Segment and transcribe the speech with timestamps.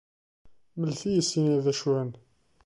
[0.79, 2.11] Mlet-iyi sin-a d acuten!